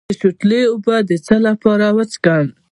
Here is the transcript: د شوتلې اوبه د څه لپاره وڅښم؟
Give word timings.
د 0.09 0.11
شوتلې 0.19 0.61
اوبه 0.71 0.95
د 1.09 1.11
څه 1.25 1.35
لپاره 1.47 1.85
وڅښم؟ 1.95 2.47